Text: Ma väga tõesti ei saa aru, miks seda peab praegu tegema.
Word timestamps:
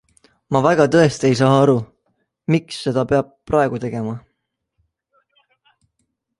Ma 0.53 0.61
väga 0.67 0.87
tõesti 0.95 1.27
ei 1.29 1.37
saa 1.41 1.59
aru, 1.65 1.75
miks 2.55 2.81
seda 2.87 3.05
peab 3.13 3.31
praegu 3.53 3.83
tegema. 3.87 4.17